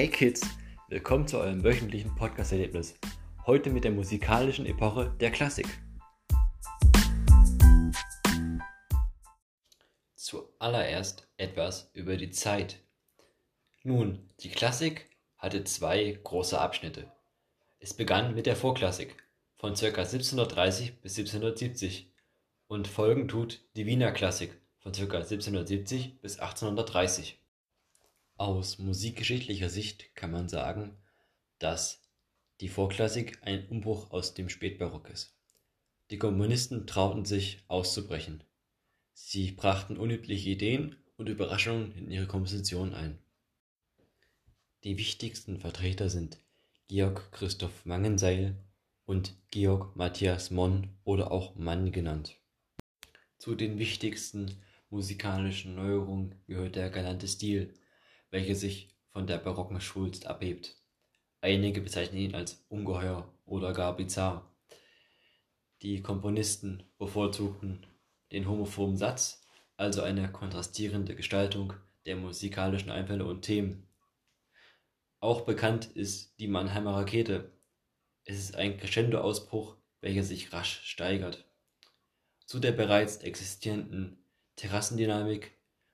[0.00, 0.40] Hey Kids,
[0.88, 2.94] willkommen zu eurem wöchentlichen Podcast-Erlebnis.
[3.44, 5.66] Heute mit der musikalischen Epoche der Klassik.
[10.14, 12.82] Zuallererst etwas über die Zeit.
[13.82, 17.12] Nun, die Klassik hatte zwei große Abschnitte.
[17.78, 19.14] Es begann mit der Vorklassik
[19.56, 19.84] von ca.
[19.84, 22.10] 1730 bis 1770
[22.68, 25.02] und folgen tut die Wiener Klassik von ca.
[25.02, 27.39] 1770 bis 1830.
[28.40, 30.96] Aus musikgeschichtlicher Sicht kann man sagen,
[31.58, 32.00] dass
[32.62, 35.36] die Vorklassik ein Umbruch aus dem Spätbarock ist.
[36.10, 38.42] Die Komponisten trauten sich auszubrechen.
[39.12, 43.18] Sie brachten unübliche Ideen und Überraschungen in ihre Komposition ein.
[44.84, 46.38] Die wichtigsten Vertreter sind
[46.88, 48.56] Georg Christoph Mangenseil
[49.04, 52.38] und Georg Matthias Monn oder auch Mann genannt.
[53.36, 57.74] Zu den wichtigsten musikalischen Neuerungen gehört der galante Stil,
[58.30, 60.76] welche sich von der barocken Schwulst abhebt.
[61.40, 64.50] Einige bezeichnen ihn als ungeheuer oder gar bizarr.
[65.82, 67.86] Die Komponisten bevorzugten
[68.32, 71.72] den homophoben Satz, also eine kontrastierende Gestaltung
[72.06, 73.88] der musikalischen Einfälle und Themen.
[75.20, 77.50] Auch bekannt ist die Mannheimer Rakete.
[78.24, 81.44] Es ist ein Crescendo-Ausbruch, welcher sich rasch steigert.
[82.46, 84.24] Zu der bereits existierenden
[84.56, 85.52] Terrassendynamik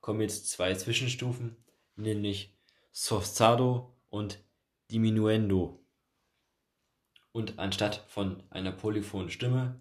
[0.00, 1.56] kommen jetzt zwei Zwischenstufen,
[1.98, 2.54] nämlich
[2.92, 4.42] Sforzado und
[4.90, 5.80] Diminuendo.
[7.32, 9.80] Und anstatt von einer polyphonen Stimme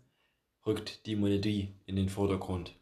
[0.66, 2.76] rückt die Melodie in den Vordergrund.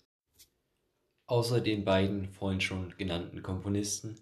[1.27, 4.15] Außer den beiden vorhin schon genannten Komponisten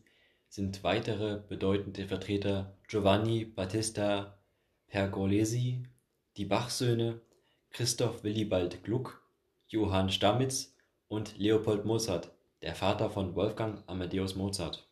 [0.50, 4.38] sind weitere bedeutende Vertreter Giovanni Battista
[4.88, 5.84] Pergolesi,
[6.38, 7.20] die Bachsöhne,
[7.72, 9.28] Christoph Willibald Gluck,
[9.68, 10.76] Johann Stamitz
[11.08, 14.88] und Leopold Mozart, der Vater von Wolfgang Amadeus Mozart.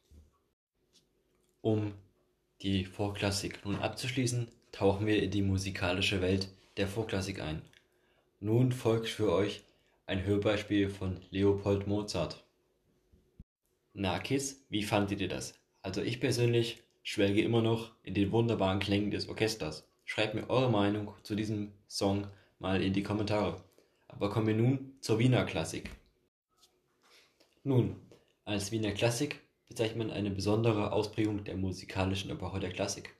[1.61, 1.93] Um
[2.61, 7.61] die Vorklassik nun abzuschließen, tauchen wir in die musikalische Welt der Vorklassik ein.
[8.39, 9.63] Nun folgt für euch
[10.07, 12.43] ein Hörbeispiel von Leopold Mozart.
[13.93, 15.53] Na Kids, wie fandet ihr das?
[15.81, 19.87] Also ich persönlich schwelge immer noch in den wunderbaren Klängen des Orchesters.
[20.05, 22.27] Schreibt mir eure Meinung zu diesem Song
[22.59, 23.63] mal in die Kommentare.
[24.07, 25.91] Aber kommen wir nun zur Wiener Klassik.
[27.63, 27.95] Nun,
[28.45, 29.39] als Wiener Klassik
[29.71, 33.15] bezeichnet man eine besondere Ausprägung der musikalischen Epoche der Klassik.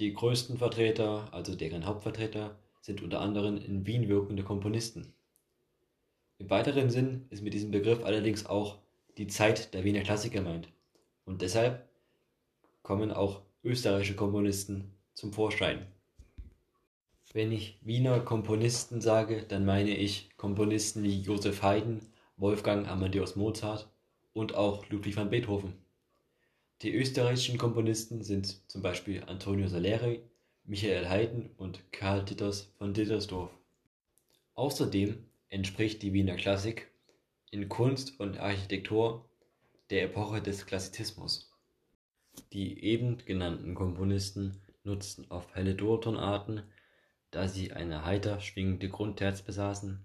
[0.00, 5.12] Die größten Vertreter, also deren Hauptvertreter, sind unter anderem in Wien wirkende Komponisten.
[6.38, 8.78] Im weiteren Sinn ist mit diesem Begriff allerdings auch
[9.16, 10.66] die Zeit der Wiener Klassik gemeint.
[11.24, 11.88] Und deshalb
[12.82, 15.86] kommen auch österreichische Komponisten zum Vorschein.
[17.32, 22.00] Wenn ich Wiener Komponisten sage, dann meine ich Komponisten wie Josef Haydn,
[22.36, 23.91] Wolfgang Amadeus Mozart
[24.32, 25.74] und auch Ludwig van Beethoven.
[26.82, 30.22] Die österreichischen Komponisten sind zum Beispiel Antonio Salieri,
[30.64, 33.50] Michael Haydn und Karl Titters von Dittersdorf.
[34.54, 36.90] Außerdem entspricht die Wiener Klassik
[37.50, 39.28] in Kunst und Architektur
[39.90, 41.52] der Epoche des Klassizismus.
[42.52, 46.62] Die eben genannten Komponisten nutzten auf helle Durtonarten,
[47.30, 50.04] da sie eine heiter schwingende Grundterz besaßen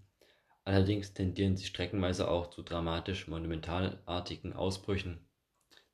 [0.68, 5.26] Allerdings tendieren sie streckenweise auch zu dramatisch-monumentalartigen Ausbrüchen.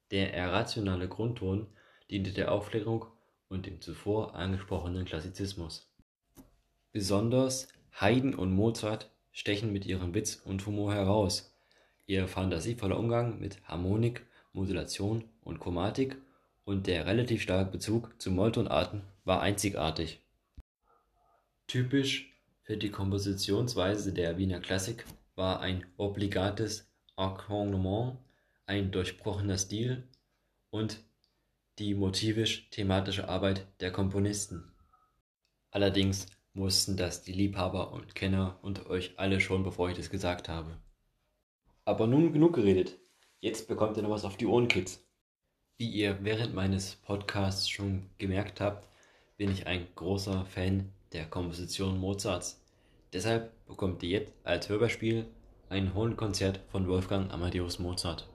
[0.10, 1.68] Der irrationale Grundton
[2.10, 3.06] diente der Aufklärung
[3.50, 5.94] und dem zuvor angesprochenen Klassizismus.
[6.92, 11.56] Besonders Haydn und Mozart stechen mit ihrem Witz und Humor heraus.
[12.08, 16.18] Ihr fantasievoller Umgang mit Harmonik, Modulation und Chromatik
[16.66, 20.20] und der relativ starke Bezug zu Molltonarten war einzigartig.
[21.68, 22.33] Typisch
[22.64, 28.18] für die Kompositionsweise der Wiener Klassik war ein obligates Akkompagnement,
[28.66, 30.08] ein durchbrochener Stil
[30.70, 31.04] und
[31.78, 34.72] die motivisch-thematische Arbeit der Komponisten.
[35.72, 40.48] Allerdings wussten das die Liebhaber und Kenner und euch alle schon, bevor ich das gesagt
[40.48, 40.78] habe.
[41.84, 42.98] Aber nun genug geredet.
[43.42, 45.06] Jetzt bekommt ihr noch was auf die Ohren, Kids.
[45.78, 48.88] Wie ihr während meines Podcasts schon gemerkt habt,
[49.36, 52.62] bin ich ein großer Fan der Komposition Mozarts.
[53.14, 55.28] Deshalb bekommt ihr jetzt als Hörspiel
[55.70, 58.30] ein Hornkonzert von Wolfgang Amadeus Mozart.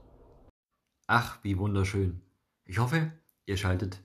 [1.06, 2.20] Ach, wie wunderschön.
[2.64, 3.12] Ich hoffe,
[3.46, 4.00] ihr schaltet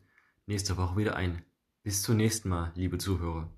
[0.45, 1.43] nächste Woche wieder ein.
[1.83, 3.49] Bis zum nächsten Mal, liebe Zuhörer.